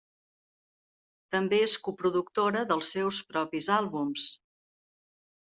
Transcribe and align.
També 1.35 1.59
és 1.65 1.75
coproductora 1.87 2.65
dels 2.73 2.91
seus 2.97 3.21
propis 3.35 3.71
àlbums. 3.77 4.27